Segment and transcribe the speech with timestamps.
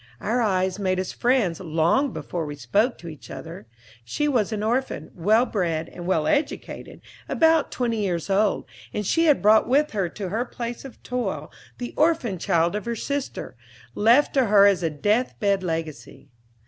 [0.19, 3.67] Our eyes made us friends long before we spoke to each other.
[4.03, 9.25] She was an orphan, well bred and well educated, about twenty years old, and she
[9.25, 13.55] had brought with her to her place of toil the orphan child of her sister,
[13.93, 16.29] left to her as a death bed legacy.